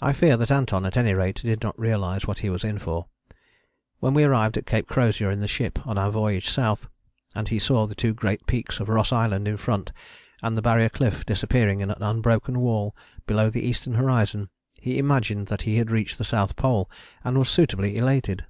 [0.00, 3.08] I fear that Anton, at any rate, did not realize what he was in for.
[4.00, 6.88] When we arrived at Cape Crozier in the ship on our voyage south,
[7.34, 9.92] and he saw the two great peaks of Ross Island in front
[10.42, 12.96] and the Barrier Cliff disappearing in an unbroken wall
[13.26, 14.48] below the eastern horizon,
[14.80, 16.90] he imagined that he reached the South Pole,
[17.22, 18.46] and was suitably elated.